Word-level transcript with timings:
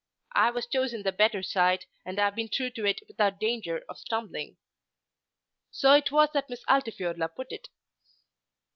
"I 0.33 0.45
have 0.45 0.57
chosen 0.71 1.03
the 1.03 1.11
better 1.11 1.43
side, 1.43 1.85
and 2.03 2.17
have 2.17 2.33
been 2.33 2.49
true 2.49 2.71
to 2.71 2.85
it 2.87 3.01
without 3.07 3.39
danger 3.39 3.83
of 3.87 3.99
stumbling." 3.99 4.57
So 5.69 5.93
it 5.93 6.11
was 6.11 6.29
that 6.33 6.49
Miss 6.49 6.63
Altifiorla 6.67 7.29
put 7.35 7.51
it. 7.51 7.69